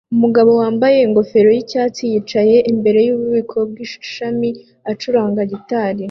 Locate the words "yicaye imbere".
2.11-2.99